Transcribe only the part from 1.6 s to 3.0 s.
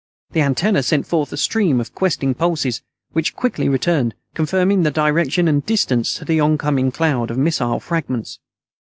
of questing pulses,